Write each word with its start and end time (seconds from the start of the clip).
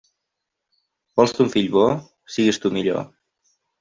Vols 1.21 1.35
ton 1.39 1.53
fill 1.57 1.69
bo? 1.75 1.85
Sigues 2.37 2.61
tu 2.65 2.73
millor. 2.79 3.05